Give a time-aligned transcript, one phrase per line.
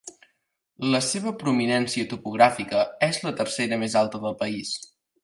[0.93, 4.73] La seva prominència topogràfica és la tercera més alta del país.